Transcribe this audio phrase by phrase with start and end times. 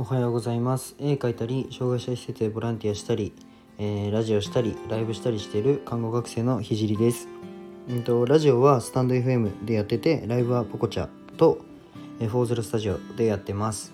[0.00, 0.96] おはようございます。
[0.98, 3.34] 絵描いたり障害者施設でボランティアしたり、
[3.76, 7.28] えーラジオしたりライブしたりしている看護学生のひじりです、
[7.86, 11.58] うん、とラジオはスタンド FM でやっててライブはポコチャと、
[12.18, 13.92] えーフォーゼルスタジオでやってます。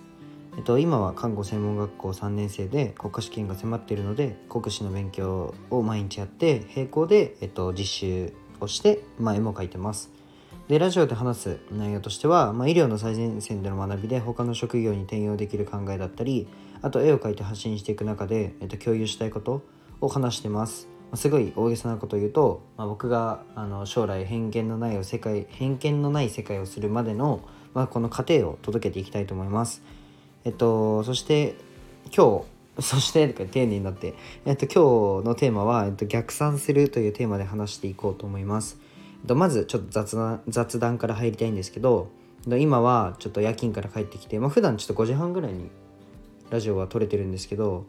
[0.55, 10.16] えっと、今は看護専門学校3年生で国家試験が迫っているので国試の勉強を毎日やって並行で、えっと、実習をして、まあ、絵も描いてます。
[10.67, 16.45] でラジオで話す内容としては、まあ、医療の最前線での学びで他の職業に転用できる考えだったり
[16.81, 19.61] あと絵を描いて発信していく中で、えっと、共有したいこと
[20.01, 27.39] を話してます、ますごい大げさなことを言うと、まあ、僕があの将来偏見のない世界偏見のない世界をするまでの、
[27.73, 29.81] まあ、この過程を届けていきたいと思います
[30.43, 31.55] えっとそして
[32.13, 32.43] 今
[32.75, 38.77] 日そしてとか丁寧になって、えっと、今日のテーマは、えっと、逆算するというテーマで話していこうと思います。
[39.25, 42.09] と、まずちょっと雑な雑談から入りたいんですけど
[42.47, 45.69] 今はちょっと夜勤から帰ってきて、まあ普段ちょっと5時半ぐらいに
[46.49, 47.85] ラジオは撮れてるんですけど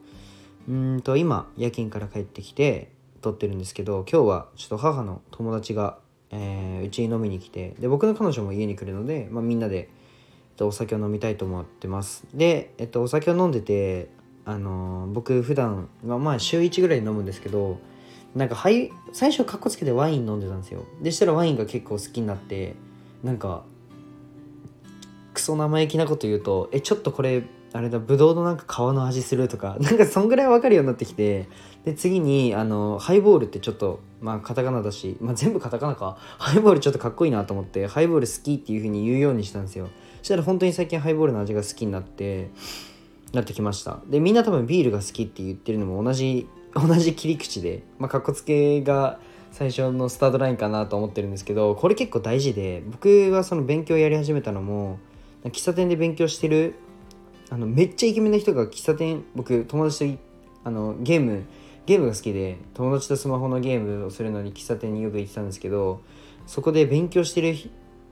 [0.68, 5.98] うんと今夜勤から帰ってきて撮ってるんですけど今日はちょっと母の友達が
[6.30, 9.86] えーうち、に飲みに来てで僕の彼女も家に来るので、まあ、みんなでえっ
[10.56, 12.26] とお酒を飲みたいと思ってます。
[12.34, 14.10] で、えっと、お酒を飲んでて
[14.44, 17.78] あのー僕普段まあまあ週1ぐらい飲むんですけど
[18.34, 18.56] なんか
[19.12, 20.84] 最初カッコつけてワイン飲んでたんですよ。
[21.02, 22.74] でしたらワインが結構好きになって
[23.22, 23.64] なんか
[25.34, 31.48] クソ生意気なこと言うとえちょっとこれあれだブドウのなんか皮の味するとか なんかそんぐらい分かるようになってきて
[31.84, 36.16] で次にあのハイボールってちょっとまあカタカナだし、まあ、全部カタカナか。
[36.38, 39.88] ハイボールちょっとかっこいいなと思ってハイボール好きっていう風に言うようにしたんですよ。
[40.18, 42.50] そしたら本当に最近ハイボールの味が好きになって
[43.32, 44.00] なってきました。
[44.08, 49.18] でみんな多分ビールが好きって言ってるのも同じ同じ切り口でまあかっこつけが
[49.52, 54.98] 最初のスタートラインかなと思ってるんですけどこれ結構大事で僕はその勉強やり始めたのも
[55.44, 56.74] 喫茶店で勉強してる
[57.50, 60.20] あのめっちゃイケメンな人が喫茶店僕友達と
[60.64, 61.44] あのゲーム
[61.86, 66.02] ゲームが好きで友達とスマホのゲームをするのに喫茶店によく行ってたんですけど
[66.46, 67.56] そこで勉強してる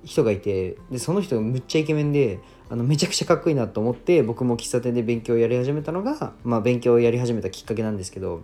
[0.04, 8.42] 人がいてでその人がむっちゃイケメンであのめちゃくちゃかっこいいなと思って僕も喫茶店で勉強をやり始めたのが、まあ、勉強をやり始めたきっかけなんですけど、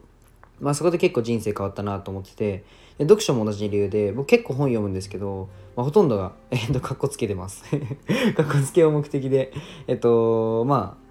[0.60, 2.64] まあ、そこで結構人生変わったなと思ってて
[2.98, 7.64] 読書も同じ理由で僕結構本読むんですけど、まあ、ほとんどが、えっと、かっこつけてます。
[8.36, 9.52] かっこつけを目的で
[9.88, 11.02] えっとまあ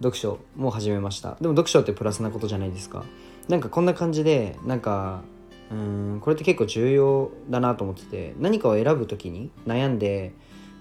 [0.00, 1.36] 読書も始めました。
[1.40, 3.04] でも読書ってプラスなことじゃないですか。
[3.48, 5.22] なんかこんな感じでなんか
[5.70, 10.32] うんこれって結構重要だなと思ってて何かを選ぶ時に悩んで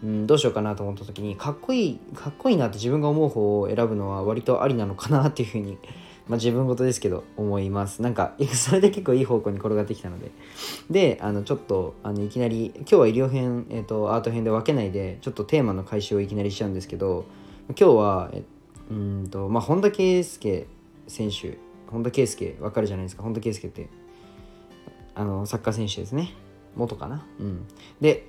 [0.03, 5.77] うんどうしようかなと思った時にかっこいいかっこいいなって自分が思う方を選ぶのは割とありなのかなっていうふうに
[6.27, 8.01] まあ自分事ですけど思います。
[8.01, 10.31] なんか それで結構いい方向に転がってきたので。
[10.89, 17.25] であのちょっとあのいきなり今日は医療編、えっとアート編で分けないでちょっとテーマの開始をいきなりしちゃうんですけど
[17.69, 18.43] 今日はえ
[18.91, 20.67] うんとまあ本田圭佑
[21.07, 23.23] 選手本田圭佑わかるじゃないですか。
[23.23, 23.89] 本田圭佑って
[25.15, 26.33] あのサッカー選手ですね。
[26.75, 27.25] 元かな。
[27.39, 27.65] うん。
[27.99, 28.27] で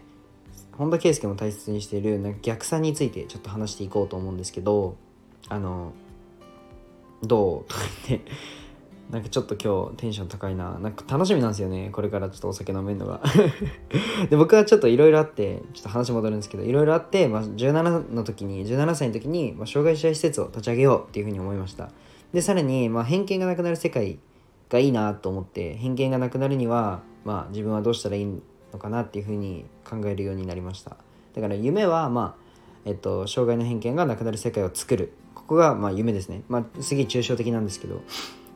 [0.78, 4.96] 本田圭佑も大切にしているなんか逆算についてちょっと話していこうと思うんですけど
[5.48, 5.92] あの
[7.22, 7.68] どう？
[7.68, 8.30] とか言って
[9.10, 10.78] なんかちょっと今日テンション高いな。
[10.78, 11.88] なんか楽しみなんですよね。
[11.92, 13.22] これからちょっとお酒飲めるのが。
[14.28, 21.90] で僕はちょっといろいろあってちょっと話戻るんですけどいろいろあって、まあ、17の時に17歳の時に、まあ、障害者施設を立ち上げようっていうふうに思いました。
[22.34, 24.18] でさらに、まあ、偏見がなくなる世界
[24.68, 28.42] がいいなと思って偏見がなくなるには、まあ、自分はどうしたらいい
[28.72, 30.96] のかなっていうふうに考えるようになりました。
[31.34, 32.48] だから夢は、まあ
[32.84, 35.12] えっと、障害の偏見がなくなる世界を作る。
[35.34, 38.02] ここが、まあ、夢ですね、まあ、すげえ抽象的なんですけど。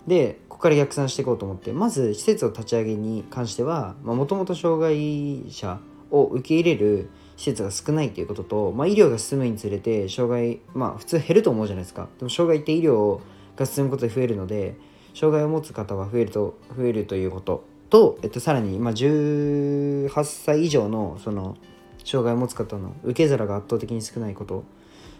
[0.06, 1.72] でここから逆算していこうと思って。
[1.72, 5.78] まず施設を立ち上げに関してはもともと障害者
[6.10, 12.08] を受け入れる施設が少ないということと、まあ、医療が進むにつれて障害まあ普通減ると思うじゃないですか。
[12.18, 13.20] でも障害って医療
[13.56, 14.76] が進むことで増えるので
[15.14, 17.64] 障害を持つ方は増えると増えるということ。
[17.92, 21.58] と、えっと、さらに、まあ、18歳以上のその
[22.02, 24.64] 障害を持つ方の受け皿が圧倒的に少ないこと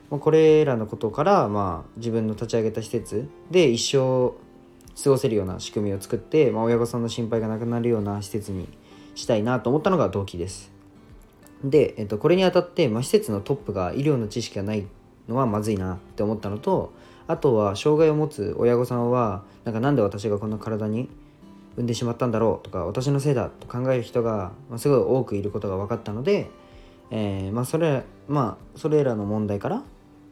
[0.09, 4.33] まあこれらのことから、まあ、自分の立ち上げた施設で一生
[5.05, 8.67] 過ごせるような仕組みを作って、まあ、親御さんの心配がなくなるような施設に
[9.15, 10.73] したいなと思ったのが動機です。
[11.63, 14.87] で、えっと、これにあたって、まあ、施設のトップが医療の知識がない
[15.29, 16.95] のはまずいなって思ったのと
[17.27, 21.11] あとは障害を持つ親御さんはなんかなんで私がこんな体に
[21.75, 26.51] 産んでしまったんだろうとか私のせいだと考える人が、ま、すごい多くいることが分かったので、
[27.11, 29.83] えーまあ、それまあそれらの問題から、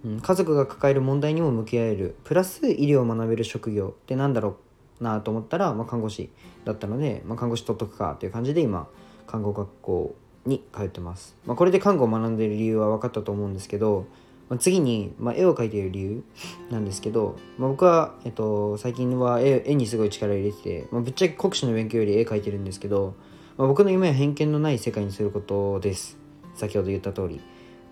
[0.04, 4.56] うん、家族が抱える問題にも向き合えるプラス医療を学べる職業ってなんだろ
[5.00, 6.30] うなと思ったら、まあ、看護師
[6.64, 8.88] だったので、まあ、看護師取っとくかという感じで今
[9.26, 10.14] 看護学校
[10.46, 14.06] に通ってます、まあ、これで看護を学んでいる理由は分かったと思うんですけど
[14.50, 16.24] まあ、次に、まあ、絵を描いている理由
[16.70, 23.14] なんですけど、まあ、僕は、えっと、最近は絵絵にすごい力を入れてて、まあ、ぶっちゃけ国試の勉強より絵描いてるんですけど、
[23.56, 26.18] まあ、僕の夢は偏見のない世界にすることです。
[26.56, 27.40] 先ほど言った通り。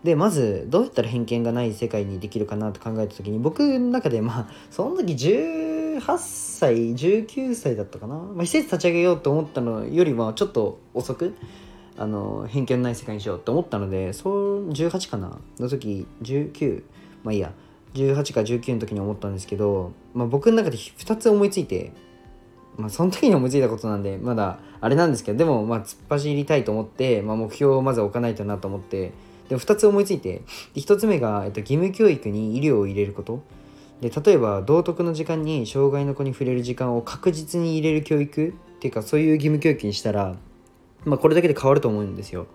[0.02, 11.34] でまずどうやったら偏見がない世界にできるかなと考えた時に僕の中でまあその時18歳19歳だったかな、まあ、施設立ち上げようと思ったのよりはちょっと遅く。
[11.98, 15.38] あの偏見のない世界にしようと思ったのでそう18かな？
[15.58, 16.84] の時19
[17.24, 17.52] まあいいや。
[17.94, 21.92] 18か19の時に思ったんですけど、まあ、僕の中で2つ思いついて
[22.76, 29.12] まあその時に思いついたことなんでまだあれなんですけどでもまあ突っ走りたいと思って、まあ、目標をまず置かないとなと思って
[29.48, 30.42] でも2つ思いついて
[30.74, 33.42] で1つ目が、えっと、義務教育に医療を入れること。
[34.00, 38.54] で例えば道徳の時間に障害の子に触れる時間を確実に入れる教育。
[38.78, 40.36] っていうかそういう義務教育にしたら
[41.08, 42.46] まあ、これだけで変わると思うんですよ。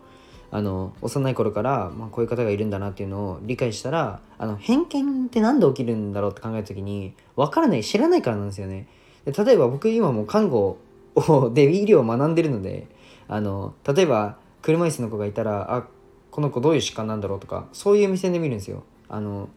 [0.52, 8.88] あの幼い頃から、まあ、こういう方がいるんだなっていうのを理解したらあの偏見って何で起きるんだろうって考えた時に分からない知らないからなんですよね。
[9.26, 10.78] で例えば僕今も看護
[11.16, 12.88] を で医療を学んでるので
[13.28, 15.88] あの例えば車椅子の子がいたらあ
[16.30, 18.84] この子どういう疾患なんだろうとかそういう目線で見るんですよ。
[19.10, 19.50] あの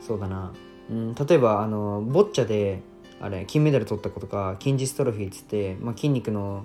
[0.00, 0.52] そうだな、
[0.90, 2.80] うん、例えばあのボッチャで
[3.20, 6.64] あれ金メダル取った子とか筋ジストロフィーっつって、まあ、筋肉の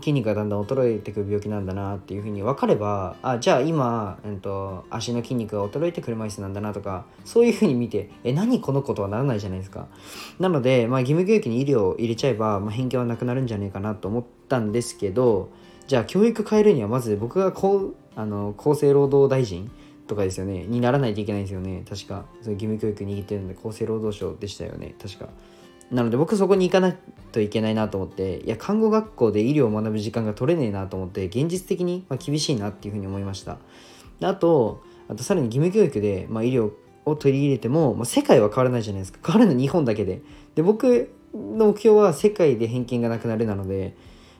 [0.00, 9.86] 筋肉がだんだん衰えてくる病気なんだなっていうふうに分かればあじゃあ今、えっと、足の筋肉が衰えて車椅子なんだなとかそういうふうに見て え何この子とはならないじゃないですか。
[10.38, 15.48] なので、まあ、義務教育に医療を入れちゃえば、まあ、偏見はなくなるんじゃねえかなと思ったんですけど
[15.86, 19.70] じゃあ教育変えるにはまず僕がこうあの厚生労働大臣
[20.06, 21.84] とかですよねにならないといけないんですよね。
[21.88, 22.24] 確か。
[22.42, 24.94] そ義務教育握ってるので厚生労働省でしたよね。
[25.00, 25.28] 確か。
[25.90, 26.96] なので僕そこに行かない
[27.32, 33.58] といけないなと思っていや看護学校で医療を学ぶ時間が取れねえなと思って現実的に厳しいなっていうふうに思いました。
[34.20, 36.70] あとあとさらに義務教育で、まあ、医療
[37.06, 39.20] を取り入れても、まあ、世界は変わらないじゃないですか。
[39.32, 40.20] 変わるの日本だけで。
[40.54, 43.96] で僕の目標は世界で偏見がなくなるなので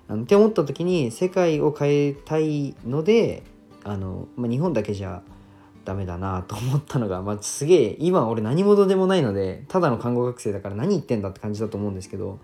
[0.08, 3.42] あのって思った時に世界を変えたいので
[3.84, 5.22] あの、まあ、日本だけじゃ
[5.88, 12.40] ダメだなと思ったのが、まあ、すげえ今俺何者でもないのでただの看護学生だから何言ってんだって感じだと思うんですけど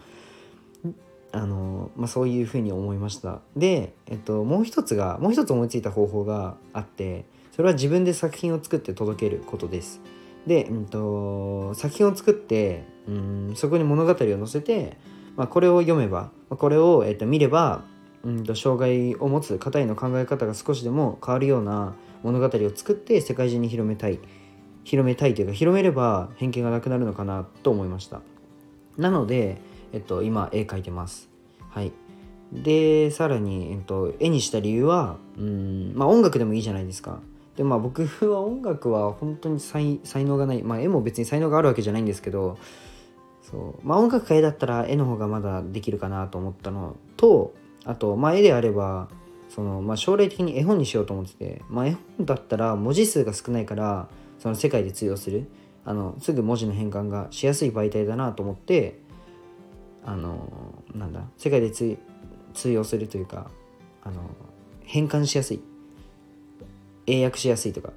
[1.31, 3.41] あの、まあ、そういうふうに思いました。
[3.55, 10.01] で、えっと、もう一つがもう一つ思いついた方法があってそれは自分で作品を作って届けることです。
[10.47, 14.97] で、うんと、作品を作ってうんそこに物語を載せて、
[15.37, 17.85] まあ、これを読めばこれを、えっと、見れば
[18.25, 21.95] うんと障害を持つ方への考え方が少しでも変わるような
[22.25, 24.19] 物語を作って世界中に広めたい。
[24.85, 28.21] 広めたいというか広めれば偏見がなくなるのかなと思いました。
[28.99, 29.59] なので、
[29.93, 31.29] えっと、今絵描いてます。
[31.71, 31.93] はい。
[32.53, 37.21] でさらに、えっと、絵にした理由はうんまあ音楽でもいいじゃないですか。
[37.57, 40.63] でまあ僕は 音楽は本当に才能がない。
[40.63, 42.59] まあ絵も別に才能があるわけじゃないんですけど
[43.43, 43.87] そう。
[43.87, 47.55] まあ音楽か絵だったら絵の方がまだできるかなと思ったのと
[47.85, 49.09] あとまあ絵であれば
[49.55, 54.09] その、まあ、将来的に絵本にしようと思ってて、まあ、絵本だったら文字数が少ないから
[54.39, 55.47] その世界で通用する。
[55.87, 58.99] あのすぐ文字の変換がしやすい媒体だなと思って
[60.03, 61.99] あのなんだ世界で通
[62.65, 63.51] 用するというか
[64.03, 64.23] あの
[64.83, 65.61] 変換しやすい。
[67.07, 67.93] 英訳しやすいとか、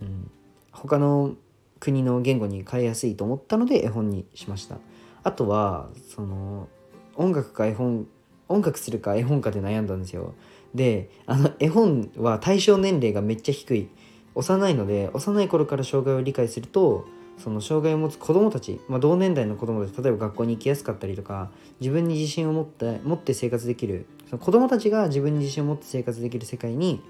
[0.00, 0.30] うん、
[0.72, 1.34] 他の
[1.78, 4.78] 国の言語に変えやすいと思ったので絵本にしました。
[5.22, 6.68] あとはその
[7.16, 8.06] 音楽か絵本
[8.48, 10.34] 音楽するか絵本かで悩んだんですよ。
[10.76, 13.88] であの絵本は対象年齢がめっちゃ低い。
[14.36, 17.06] 幼いので幼い頃から障害を理解すると
[17.38, 27.02] その障害を持つ子どもたち、まあ、同年代の子どもたち例えば学校に行きやすかったりとか自分に自信を持って持って生活できるその子どもたちが自分に自信を持って生活できる世界に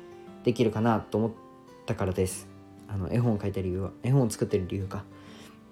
[0.45, 1.31] できるかなと思っ
[1.85, 2.49] たからです。
[2.89, 5.03] あの絵本を描いた理由は絵本を作ってる理由か、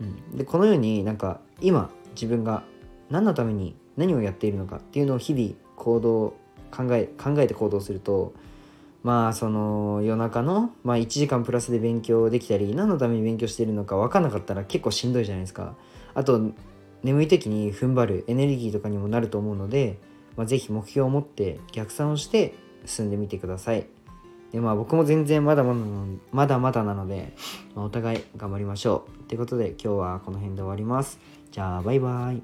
[0.01, 2.65] うん、でこのようになんか今自分が
[3.09, 6.35] 何のために何をやっているのかっていうのを日々行動
[6.75, 8.35] 考え考えて行動すると
[9.05, 15.77] まあその夜中の、まあ、1時間プラスで勉強できたり何のために勉強しているのか分かんなかったら結構しんどいじゃないですか。
[16.15, 16.41] あと
[17.03, 19.99] 眠い時に踏ん張るエネルギーとかにもなると思うので、
[20.37, 22.55] まあ、是非目標を持って逆算をして
[22.87, 23.87] 進んでみてください。
[24.53, 25.81] でまあ僕も全然まだまだ
[26.33, 27.35] まだまだなので、
[27.75, 29.25] まあ、お互い頑張りましょう。
[29.25, 31.19] ということで今日はこの辺で終わります。
[31.51, 32.43] じゃあバイバイ。